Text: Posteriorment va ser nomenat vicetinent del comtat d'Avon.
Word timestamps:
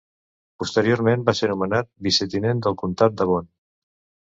Posteriorment 0.63 1.25
va 1.27 1.35
ser 1.41 1.51
nomenat 1.51 1.91
vicetinent 2.09 2.65
del 2.69 2.79
comtat 2.85 3.21
d'Avon. 3.21 3.49